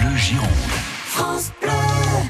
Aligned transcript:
Bleu 0.00 0.16
Gironde. 0.16 1.79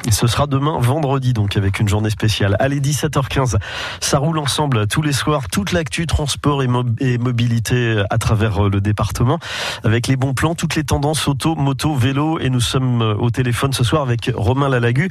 Ce 0.09 0.27
sera 0.27 0.47
demain, 0.47 0.79
vendredi, 0.81 1.33
donc 1.33 1.57
avec 1.57 1.79
une 1.79 1.89
journée 1.89 2.11
spéciale. 2.11 2.57
Allez, 2.59 2.81
17h15, 2.81 3.57
ça 4.01 4.19
roule 4.19 4.39
ensemble 4.39 4.87
tous 4.87 5.03
les 5.03 5.13
soirs, 5.13 5.49
toute 5.49 5.73
l'actu 5.73 6.07
transport 6.07 6.63
et, 6.63 7.19
mobilité 7.19 8.03
à 8.09 8.19
travers 8.19 8.67
euh, 8.67 8.71
le 8.71 8.81
département, 8.81 9.39
avec 9.85 10.09
les 10.09 10.17
bons 10.17 10.35
plans, 10.35 10.55
toutes 10.55 10.75
les 10.75 10.85
tendances 10.85 11.29
auto, 11.29 11.55
moto, 11.55 11.95
vélo. 11.95 12.39
Et 12.39 12.51
nous 12.51 12.61
sommes 12.61 13.03
euh, 13.03 13.15
au 13.15 13.31
téléphone 13.31 13.73
ce 13.73 13.85
soir 13.85 14.03
avec 14.03 14.31
Romain 14.35 14.69
Lalagu, 14.69 15.11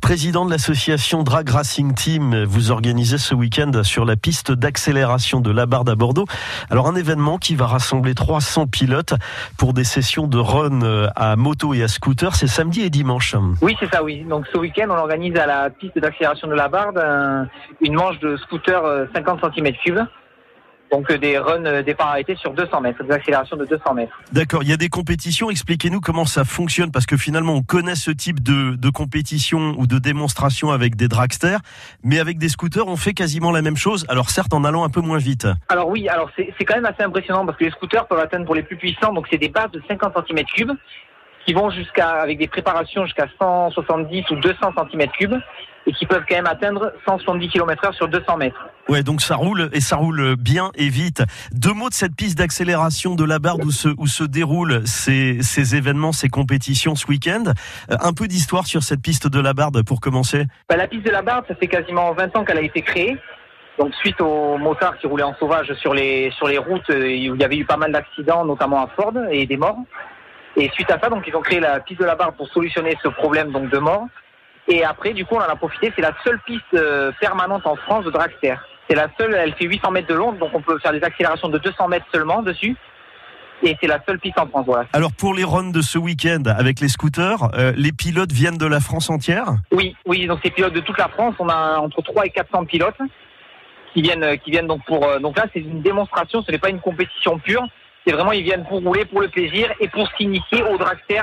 président 0.00 0.46
de 0.46 0.50
l'association 0.50 1.22
Drag 1.22 1.48
Racing 1.48 1.94
Team. 1.94 2.44
Vous 2.44 2.70
organisez 2.70 3.18
ce 3.18 3.34
week-end 3.34 3.82
sur 3.82 4.04
la 4.04 4.16
piste 4.16 4.52
d'accélération 4.52 5.40
de 5.40 5.50
la 5.50 5.66
Barde 5.66 5.88
à 5.90 5.94
Bordeaux. 5.94 6.26
Alors 6.70 6.88
un 6.88 6.94
événement 6.94 7.38
qui 7.38 7.54
va 7.56 7.66
rassembler 7.66 8.14
300 8.14 8.66
pilotes 8.66 9.14
pour 9.56 9.74
des 9.74 9.84
sessions 9.84 10.26
de 10.26 10.38
run 10.38 10.82
euh, 10.82 11.08
à 11.14 11.36
moto 11.36 11.74
et 11.74 11.82
à 11.82 11.88
scooter. 11.88 12.34
C'est 12.34 12.46
samedi 12.46 12.80
et 12.80 12.90
dimanche. 12.90 13.36
Oui, 13.60 13.76
c'est 13.78 13.90
ça, 13.90 14.02
oui. 14.02 14.24
Donc 14.30 14.46
ce 14.52 14.56
week-end, 14.58 14.86
on 14.88 14.96
organise 14.96 15.36
à 15.36 15.44
la 15.44 15.70
piste 15.70 15.98
d'accélération 15.98 16.46
de 16.46 16.54
la 16.54 16.68
Barde 16.68 16.98
une 17.80 17.94
manche 17.94 18.18
de 18.20 18.36
scooter 18.36 19.08
50 19.12 19.42
cm3. 19.42 20.06
Donc 20.92 21.12
des 21.12 21.38
runs 21.38 21.82
départ 21.82 22.08
arrêté 22.08 22.36
sur 22.36 22.52
200 22.52 22.80
mètres, 22.80 23.02
des 23.04 23.12
accélérations 23.12 23.56
de 23.56 23.64
200 23.64 23.94
mètres. 23.94 24.12
D'accord, 24.32 24.62
il 24.62 24.68
y 24.68 24.72
a 24.72 24.76
des 24.76 24.88
compétitions. 24.88 25.50
Expliquez-nous 25.50 26.00
comment 26.00 26.24
ça 26.24 26.44
fonctionne, 26.44 26.90
parce 26.92 27.06
que 27.06 27.16
finalement 27.16 27.54
on 27.54 27.62
connaît 27.62 27.94
ce 27.96 28.10
type 28.10 28.40
de, 28.42 28.76
de 28.76 28.90
compétition 28.90 29.74
ou 29.78 29.86
de 29.86 29.98
démonstration 29.98 30.70
avec 30.70 30.96
des 30.96 31.08
dragsters, 31.08 31.60
mais 32.02 32.18
avec 32.18 32.38
des 32.38 32.48
scooters 32.48 32.86
on 32.86 32.96
fait 32.96 33.14
quasiment 33.14 33.50
la 33.50 33.62
même 33.62 33.76
chose. 33.76 34.04
Alors 34.08 34.30
certes 34.30 34.54
en 34.54 34.64
allant 34.64 34.84
un 34.84 34.90
peu 34.90 35.00
moins 35.00 35.18
vite. 35.18 35.46
Alors 35.68 35.88
oui, 35.88 36.08
alors 36.08 36.30
c'est 36.36 36.64
quand 36.64 36.76
même 36.76 36.86
assez 36.86 37.02
impressionnant 37.02 37.46
parce 37.46 37.58
que 37.58 37.64
les 37.64 37.70
scooters 37.70 38.06
peuvent 38.06 38.20
atteindre 38.20 38.46
pour 38.46 38.54
les 38.54 38.62
plus 38.62 38.76
puissants, 38.76 39.12
donc 39.12 39.26
c'est 39.30 39.38
des 39.38 39.48
bases 39.48 39.70
de 39.72 39.82
50 39.88 40.14
cm3 40.14 40.76
qui 41.44 41.52
vont 41.52 41.70
jusqu'à 41.70 42.08
avec 42.10 42.38
des 42.38 42.48
préparations 42.48 43.04
jusqu'à 43.04 43.26
170 43.38 44.30
ou 44.30 44.36
200 44.36 44.56
cm3 44.76 45.40
et 45.86 45.92
qui 45.92 46.06
peuvent 46.06 46.24
quand 46.28 46.36
même 46.36 46.46
atteindre 46.46 46.92
170 47.06 47.48
km/h 47.48 47.92
sur 47.94 48.08
200 48.08 48.36
mètres. 48.36 48.68
Ouais, 48.88 49.02
donc 49.02 49.22
ça 49.22 49.36
roule 49.36 49.70
et 49.72 49.80
ça 49.80 49.96
roule 49.96 50.36
bien 50.36 50.70
et 50.74 50.88
vite. 50.88 51.22
Deux 51.52 51.72
mots 51.72 51.88
de 51.88 51.94
cette 51.94 52.14
piste 52.14 52.36
d'accélération 52.38 53.14
de 53.14 53.24
la 53.24 53.38
Barde 53.38 53.64
où 53.64 53.70
se, 53.70 53.88
où 53.96 54.06
se 54.06 54.24
déroulent 54.24 54.86
ces, 54.86 55.42
ces 55.42 55.76
événements, 55.76 56.12
ces 56.12 56.28
compétitions 56.28 56.94
ce 56.94 57.06
week-end. 57.06 57.44
Euh, 57.90 57.96
un 58.00 58.12
peu 58.12 58.26
d'histoire 58.28 58.66
sur 58.66 58.82
cette 58.82 59.00
piste 59.00 59.26
de 59.26 59.40
la 59.40 59.54
Barde 59.54 59.82
pour 59.84 60.00
commencer. 60.00 60.44
Bah, 60.68 60.76
la 60.76 60.86
piste 60.86 61.06
de 61.06 61.10
la 61.10 61.22
Barde, 61.22 61.44
ça 61.48 61.54
fait 61.54 61.68
quasiment 61.68 62.12
20 62.12 62.36
ans 62.36 62.44
qu'elle 62.44 62.58
a 62.58 62.62
été 62.62 62.82
créée. 62.82 63.16
Donc 63.78 63.94
suite 63.94 64.20
aux 64.20 64.58
motards 64.58 64.98
qui 64.98 65.06
roulaient 65.06 65.22
en 65.22 65.34
sauvage 65.36 65.72
sur 65.80 65.94
les 65.94 66.30
sur 66.32 66.48
les 66.48 66.58
routes, 66.58 66.90
euh, 66.90 67.10
il 67.10 67.34
y 67.40 67.44
avait 67.44 67.56
eu 67.56 67.64
pas 67.64 67.78
mal 67.78 67.92
d'accidents, 67.92 68.44
notamment 68.44 68.82
à 68.82 68.88
Ford 68.88 69.14
et 69.30 69.46
des 69.46 69.56
morts. 69.56 69.78
Et 70.56 70.68
suite 70.70 70.90
à 70.90 70.98
ça, 70.98 71.08
donc 71.08 71.24
ils 71.26 71.34
ont 71.36 71.40
créé 71.40 71.60
la 71.60 71.80
piste 71.80 72.00
de 72.00 72.04
la 72.06 72.14
barre 72.14 72.32
pour 72.32 72.48
solutionner 72.48 72.96
ce 73.02 73.08
problème 73.08 73.52
donc 73.52 73.70
de 73.70 73.78
mort. 73.78 74.06
Et 74.68 74.84
après, 74.84 75.12
du 75.12 75.24
coup, 75.24 75.36
on 75.36 75.38
en 75.38 75.48
a 75.48 75.56
profité. 75.56 75.92
C'est 75.96 76.02
la 76.02 76.14
seule 76.24 76.38
piste 76.46 76.62
euh, 76.74 77.12
permanente 77.20 77.66
en 77.66 77.76
France 77.76 78.04
de 78.04 78.10
dragster. 78.10 78.54
C'est 78.88 78.96
la 78.96 79.08
seule. 79.18 79.34
Elle 79.34 79.54
fait 79.54 79.64
800 79.64 79.90
mètres 79.90 80.08
de 80.08 80.14
long, 80.14 80.32
donc 80.32 80.50
on 80.52 80.60
peut 80.60 80.78
faire 80.78 80.92
des 80.92 81.02
accélérations 81.02 81.48
de 81.48 81.58
200 81.58 81.88
mètres 81.88 82.06
seulement 82.12 82.42
dessus. 82.42 82.76
Et 83.62 83.76
c'est 83.80 83.86
la 83.86 84.00
seule 84.06 84.18
piste 84.18 84.38
en 84.38 84.46
France. 84.46 84.64
Voilà. 84.66 84.86
Alors 84.92 85.12
pour 85.12 85.34
les 85.34 85.44
runs 85.44 85.70
de 85.70 85.82
ce 85.82 85.98
week-end 85.98 86.42
avec 86.46 86.80
les 86.80 86.88
scooters, 86.88 87.50
euh, 87.54 87.72
les 87.76 87.92
pilotes 87.92 88.32
viennent 88.32 88.56
de 88.56 88.66
la 88.66 88.80
France 88.80 89.10
entière? 89.10 89.48
Oui, 89.70 89.96
oui. 90.06 90.26
Donc 90.26 90.40
c'est 90.42 90.50
pilotes 90.50 90.72
de 90.72 90.80
toute 90.80 90.98
la 90.98 91.08
France. 91.08 91.34
On 91.38 91.48
a 91.48 91.78
entre 91.78 92.00
3 92.00 92.26
et 92.26 92.30
400 92.30 92.64
pilotes 92.64 92.98
qui 93.92 94.02
viennent, 94.02 94.38
qui 94.38 94.50
viennent 94.50 94.68
donc 94.68 94.84
pour. 94.86 95.00
donc 95.20 95.36
là, 95.36 95.46
c'est 95.52 95.60
une 95.60 95.82
démonstration. 95.82 96.42
Ce 96.42 96.50
n'est 96.50 96.58
pas 96.58 96.70
une 96.70 96.80
compétition 96.80 97.38
pure. 97.38 97.66
C'est 98.06 98.12
vraiment, 98.12 98.32
ils 98.32 98.42
viennent 98.42 98.64
pour 98.64 98.82
rouler, 98.82 99.04
pour 99.04 99.20
le 99.20 99.28
plaisir 99.28 99.72
et 99.80 99.88
pour 99.88 100.08
s'initier 100.16 100.62
au 100.62 100.78
dragster 100.78 101.22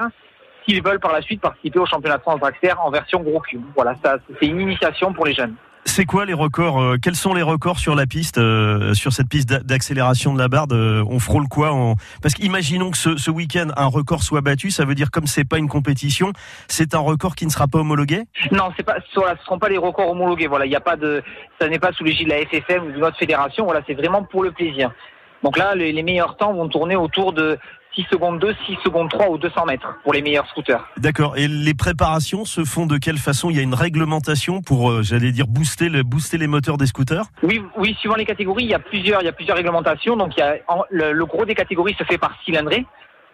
s'ils 0.67 0.83
veulent 0.83 0.99
par 0.99 1.13
la 1.13 1.21
suite 1.21 1.41
participer 1.41 1.79
au 1.79 1.85
championnat 1.85 2.17
de 2.17 2.21
France 2.21 2.39
dragster 2.39 2.73
en 2.73 2.91
version 2.91 3.21
gros 3.21 3.39
cube. 3.39 3.63
Voilà, 3.75 3.95
ça, 4.03 4.17
c'est 4.39 4.47
une 4.47 4.59
initiation 4.59 5.13
pour 5.13 5.25
les 5.25 5.33
jeunes. 5.33 5.55
C'est 5.85 6.03
quoi 6.05 6.25
les 6.25 6.33
records 6.33 6.81
euh, 6.81 6.97
Quels 7.01 7.15
sont 7.15 7.33
les 7.33 7.41
records 7.41 7.79
sur 7.79 7.95
la 7.95 8.05
piste, 8.05 8.37
euh, 8.37 8.93
sur 8.93 9.13
cette 9.13 9.29
piste 9.29 9.49
d'accélération 9.49 10.33
de 10.33 10.37
la 10.37 10.49
barde 10.49 10.73
On 10.73 11.17
frôle 11.17 11.47
quoi 11.47 11.71
en... 11.71 11.95
Parce 12.21 12.33
qu'imaginons 12.35 12.91
que 12.91 12.97
ce, 12.97 13.15
ce 13.15 13.31
week-end 13.31 13.69
un 13.77 13.85
record 13.85 14.21
soit 14.21 14.41
battu, 14.41 14.69
ça 14.69 14.83
veut 14.83 14.95
dire 14.95 15.11
comme 15.11 15.27
c'est 15.27 15.47
pas 15.47 15.57
une 15.57 15.69
compétition, 15.69 16.33
c'est 16.67 16.93
un 16.93 16.99
record 16.99 17.35
qui 17.35 17.45
ne 17.45 17.51
sera 17.51 17.67
pas 17.67 17.79
homologué? 17.79 18.23
Non, 18.51 18.69
c'est 18.75 18.83
pas, 18.83 18.97
ce 19.13 19.19
ne 19.19 19.37
seront 19.45 19.59
pas 19.59 19.69
les 19.69 19.77
records 19.77 20.11
homologués. 20.11 20.47
Voilà, 20.47 20.65
il 20.65 20.69
n'y 20.69 20.75
a 20.75 20.81
pas 20.81 20.97
de, 20.97 21.23
ça 21.59 21.69
n'est 21.69 21.79
pas 21.79 21.93
sous 21.93 22.03
l'égide 22.03 22.27
de 22.27 22.33
la 22.33 22.45
FFM 22.45 22.83
ou 22.83 22.91
d'une 22.91 23.03
autre 23.03 23.17
fédération. 23.17 23.63
Voilà, 23.63 23.81
c'est 23.87 23.95
vraiment 23.95 24.23
pour 24.23 24.43
le 24.43 24.51
plaisir. 24.51 24.91
Donc 25.43 25.57
là, 25.57 25.75
les, 25.75 26.03
meilleurs 26.03 26.37
temps 26.37 26.53
vont 26.53 26.67
tourner 26.67 26.95
autour 26.95 27.33
de 27.33 27.57
6 27.95 28.05
secondes 28.11 28.39
2, 28.39 28.55
6 28.65 28.77
secondes 28.83 29.09
3 29.09 29.29
ou 29.29 29.37
200 29.37 29.65
mètres 29.65 29.95
pour 30.03 30.13
les 30.13 30.21
meilleurs 30.21 30.47
scooters. 30.49 30.83
D'accord. 30.97 31.37
Et 31.37 31.47
les 31.47 31.73
préparations 31.73 32.45
se 32.45 32.63
font 32.63 32.85
de 32.85 32.97
quelle 32.97 33.17
façon? 33.17 33.49
Il 33.49 33.57
y 33.57 33.59
a 33.59 33.63
une 33.63 33.73
réglementation 33.73 34.61
pour, 34.61 34.89
euh, 34.89 35.01
j'allais 35.03 35.31
dire, 35.31 35.47
booster, 35.47 35.89
le, 35.89 36.03
booster 36.03 36.37
les 36.37 36.47
moteurs 36.47 36.77
des 36.77 36.85
scooters? 36.85 37.25
Oui, 37.43 37.61
oui. 37.77 37.95
Suivant 37.99 38.15
les 38.15 38.25
catégories, 38.25 38.65
il 38.65 38.69
y 38.69 38.75
a 38.75 38.79
plusieurs, 38.79 39.21
il 39.21 39.25
y 39.25 39.29
a 39.29 39.33
plusieurs 39.33 39.57
réglementations. 39.57 40.15
Donc, 40.15 40.33
il 40.37 40.39
y 40.39 40.43
a, 40.43 40.57
le, 40.89 41.25
gros 41.25 41.45
des 41.45 41.55
catégories 41.55 41.95
se 41.97 42.03
fait 42.03 42.17
par 42.17 42.35
cylindrée 42.45 42.85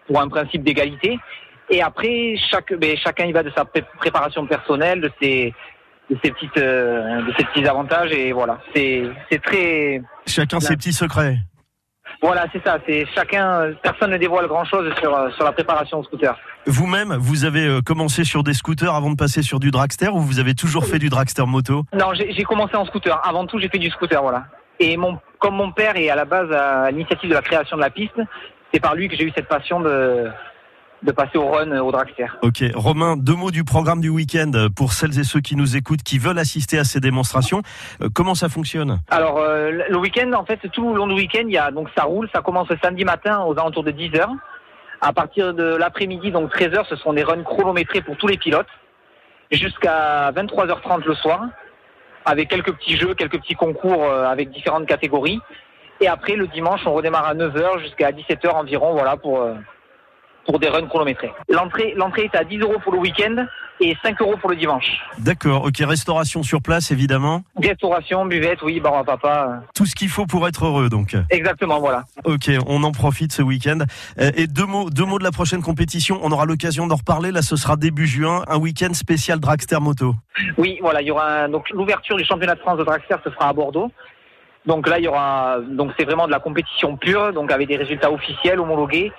pour 0.07 0.21
un 0.21 0.27
principe 0.27 0.63
d'égalité. 0.63 1.19
Et 1.69 1.81
après, 1.81 2.35
chaque, 2.51 2.73
ben, 2.73 2.97
chacun 2.97 3.25
y 3.25 3.31
va 3.31 3.43
de 3.43 3.51
sa 3.55 3.65
préparation 3.65 4.45
personnelle, 4.45 5.01
de 5.01 5.11
ses, 5.21 5.53
de 6.09 6.17
ces 6.23 6.31
petites, 6.31 6.57
euh, 6.57 7.21
de 7.21 7.33
ces 7.37 7.45
petits 7.45 7.65
avantages. 7.65 8.11
Et 8.11 8.31
voilà, 8.31 8.59
c'est, 8.73 9.03
c'est 9.31 9.41
très. 9.41 10.01
Chacun 10.27 10.59
ses 10.59 10.75
petits 10.75 10.93
secrets. 10.93 11.37
Voilà, 12.23 12.45
c'est 12.53 12.63
ça. 12.63 12.77
C'est 12.87 13.05
chacun. 13.13 13.73
Personne 13.81 14.11
ne 14.11 14.17
dévoile 14.17 14.47
grand 14.47 14.63
chose 14.63 14.89
sur 15.01 15.13
euh, 15.13 15.29
sur 15.31 15.43
la 15.43 15.51
préparation 15.51 15.99
au 15.99 16.03
scooter. 16.05 16.33
Vous-même, 16.65 17.17
vous 17.19 17.43
avez 17.43 17.67
euh, 17.67 17.81
commencé 17.81 18.23
sur 18.23 18.43
des 18.43 18.53
scooters 18.53 18.95
avant 18.95 19.11
de 19.11 19.17
passer 19.17 19.41
sur 19.41 19.59
du 19.59 19.71
dragster 19.71 20.07
ou 20.07 20.21
vous 20.21 20.39
avez 20.39 20.55
toujours 20.55 20.85
fait 20.85 20.99
du 20.99 21.09
dragster 21.09 21.45
moto? 21.45 21.83
Non, 21.91 22.13
j'ai 22.13 22.43
commencé 22.43 22.77
en 22.77 22.85
scooter. 22.85 23.19
Avant 23.27 23.45
tout, 23.45 23.59
j'ai 23.59 23.67
fait 23.67 23.77
du 23.77 23.89
scooter, 23.89 24.21
voilà. 24.21 24.45
Et 24.79 24.95
mon, 24.95 25.19
comme 25.37 25.55
mon 25.55 25.73
père 25.73 25.97
est 25.97 26.09
à 26.09 26.15
la 26.15 26.23
base 26.23 26.49
à 26.53 26.89
l'initiative 26.91 27.29
de 27.29 27.35
la 27.35 27.41
création 27.41 27.75
de 27.75 27.81
la 27.81 27.89
piste, 27.89 28.19
c'est 28.73 28.79
par 28.79 28.95
lui 28.95 29.09
que 29.09 29.17
j'ai 29.17 29.25
eu 29.25 29.33
cette 29.35 29.49
passion 29.49 29.81
de 29.81 30.29
de 31.03 31.11
passer 31.11 31.37
au 31.37 31.49
run, 31.49 31.77
au 31.79 31.91
dragster. 31.91 32.27
Ok, 32.41 32.63
Romain, 32.73 33.17
deux 33.17 33.35
mots 33.35 33.51
du 33.51 33.63
programme 33.63 34.01
du 34.01 34.09
week-end 34.09 34.51
pour 34.75 34.93
celles 34.93 35.19
et 35.19 35.23
ceux 35.23 35.41
qui 35.41 35.55
nous 35.55 35.75
écoutent, 35.75 36.03
qui 36.03 36.17
veulent 36.17 36.39
assister 36.39 36.79
à 36.79 36.83
ces 36.83 36.99
démonstrations. 36.99 37.61
Euh, 38.01 38.09
comment 38.13 38.35
ça 38.35 38.49
fonctionne? 38.49 38.99
Alors 39.09 39.37
euh, 39.39 39.71
le 39.89 39.97
week-end, 39.97 40.31
en 40.33 40.45
fait, 40.45 40.59
tout 40.71 40.89
le 40.89 40.97
long 40.97 41.07
du 41.07 41.13
week-end, 41.13 41.43
il 41.45 41.53
y 41.53 41.57
a 41.57 41.71
donc 41.71 41.89
ça 41.95 42.03
roule, 42.03 42.29
ça 42.33 42.41
commence 42.41 42.69
le 42.69 42.77
samedi 42.81 43.03
matin 43.03 43.43
aux 43.43 43.53
alentours 43.53 43.83
de 43.83 43.91
10 43.91 44.09
h 44.09 44.27
À 45.01 45.13
partir 45.13 45.53
de 45.53 45.75
l'après-midi, 45.75 46.31
donc 46.31 46.49
13 46.51 46.71
h 46.71 46.85
ce 46.89 46.95
sont 46.95 47.13
des 47.13 47.23
runs 47.23 47.43
chronométrés 47.43 48.01
pour 48.01 48.15
tous 48.17 48.27
les 48.27 48.37
pilotes, 48.37 48.67
jusqu'à 49.51 50.31
23h30 50.31 51.05
le 51.05 51.15
soir, 51.15 51.41
avec 52.25 52.49
quelques 52.49 52.73
petits 52.73 52.97
jeux, 52.97 53.13
quelques 53.13 53.39
petits 53.39 53.55
concours 53.55 54.05
euh, 54.05 54.25
avec 54.25 54.51
différentes 54.51 54.85
catégories. 54.85 55.41
Et 55.99 56.07
après, 56.07 56.35
le 56.35 56.47
dimanche, 56.47 56.81
on 56.85 56.93
redémarre 56.93 57.27
à 57.27 57.35
9h 57.35 57.79
jusqu'à 57.79 58.11
17h 58.11 58.49
environ, 58.49 58.93
voilà, 58.93 59.15
pour 59.15 59.45
pour 60.45 60.59
des 60.59 60.67
runs 60.67 60.87
chronométrés. 60.87 61.31
L'entrée, 61.49 61.93
l'entrée 61.95 62.29
est 62.31 62.35
à 62.35 62.43
10 62.43 62.59
euros 62.59 62.79
pour 62.83 62.93
le 62.93 62.99
week-end 62.99 63.45
et 63.79 63.95
5 64.03 64.21
euros 64.21 64.37
pour 64.37 64.49
le 64.49 64.55
dimanche. 64.55 64.99
D'accord, 65.19 65.65
ok, 65.65 65.77
restauration 65.79 66.43
sur 66.43 66.61
place 66.61 66.91
évidemment. 66.91 67.43
Restauration, 67.61 68.25
buvette, 68.25 68.61
oui, 68.61 68.79
bar 68.79 68.95
à 68.95 69.03
papa. 69.03 69.61
Tout 69.73 69.85
ce 69.85 69.95
qu'il 69.95 70.09
faut 70.09 70.25
pour 70.25 70.47
être 70.47 70.65
heureux 70.65 70.89
donc. 70.89 71.15
Exactement, 71.29 71.79
voilà. 71.79 72.03
Ok, 72.25 72.49
on 72.67 72.83
en 72.83 72.91
profite 72.91 73.31
ce 73.31 73.41
week-end. 73.41 73.79
Euh, 74.19 74.31
et 74.35 74.47
deux 74.47 74.65
mots, 74.65 74.89
deux 74.89 75.05
mots 75.05 75.19
de 75.19 75.23
la 75.23 75.31
prochaine 75.31 75.61
compétition, 75.61 76.19
on 76.23 76.31
aura 76.31 76.45
l'occasion 76.45 76.87
d'en 76.87 76.95
reparler, 76.95 77.31
là 77.31 77.41
ce 77.41 77.55
sera 77.55 77.75
début 77.75 78.07
juin, 78.07 78.43
un 78.47 78.57
week-end 78.57 78.93
spécial 78.93 79.39
Dragster 79.39 79.79
Moto. 79.79 80.15
Oui, 80.57 80.77
voilà, 80.81 81.01
il 81.01 81.07
y 81.07 81.11
aura 81.11 81.47
donc 81.47 81.69
l'ouverture 81.69 82.17
du 82.17 82.25
championnat 82.25 82.55
de 82.55 82.59
France 82.59 82.77
de 82.77 82.83
Dragster 82.83 83.15
se 83.23 83.29
fera 83.29 83.49
à 83.49 83.53
Bordeaux. 83.53 83.91
Donc 84.65 84.87
là, 84.87 84.97
il 84.97 85.03
y 85.03 85.07
aura, 85.07 85.57
donc 85.59 85.91
c'est 85.97 86.05
vraiment 86.05 86.25
de 86.25 86.31
la 86.31 86.39
compétition 86.39 86.95
pure, 86.95 87.33
donc 87.33 87.51
avec 87.51 87.67
des 87.67 87.75
résultats 87.75 88.11
officiels, 88.11 88.59
homologués. 88.59 89.11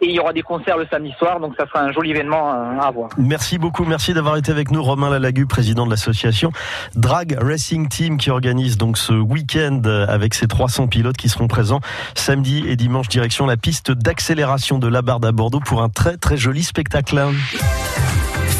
Et 0.00 0.06
il 0.06 0.14
y 0.14 0.20
aura 0.20 0.32
des 0.32 0.42
concerts 0.42 0.76
le 0.76 0.86
samedi 0.90 1.12
soir, 1.18 1.40
donc 1.40 1.54
ça 1.58 1.66
sera 1.66 1.80
un 1.80 1.92
joli 1.92 2.10
événement 2.10 2.52
euh, 2.52 2.80
à 2.80 2.90
voir. 2.90 3.10
Merci 3.18 3.58
beaucoup, 3.58 3.84
merci 3.84 4.14
d'avoir 4.14 4.36
été 4.36 4.52
avec 4.52 4.70
nous, 4.70 4.82
Romain 4.82 5.10
Lalagu, 5.10 5.46
président 5.46 5.86
de 5.86 5.90
l'association 5.90 6.52
Drag 6.94 7.36
Racing 7.40 7.88
Team, 7.88 8.16
qui 8.16 8.30
organise 8.30 8.76
donc 8.76 8.96
ce 8.96 9.12
week-end 9.12 9.82
avec 10.08 10.34
ses 10.34 10.46
300 10.46 10.88
pilotes 10.88 11.16
qui 11.16 11.28
seront 11.28 11.48
présents 11.48 11.80
samedi 12.14 12.64
et 12.68 12.76
dimanche 12.76 13.08
direction 13.08 13.46
la 13.46 13.56
piste 13.56 13.90
d'accélération 13.90 14.78
de 14.78 14.86
la 14.86 15.02
Barde 15.02 15.24
à 15.24 15.32
Bordeaux 15.32 15.60
pour 15.60 15.82
un 15.82 15.88
très 15.88 16.16
très 16.16 16.36
joli 16.36 16.62
spectacle. 16.62 17.20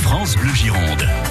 France 0.03 0.37
Bleu 0.37 0.55
Gironde. 0.55 1.28